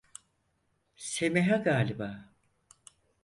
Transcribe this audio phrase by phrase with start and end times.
[0.95, 2.29] Semiha galiba!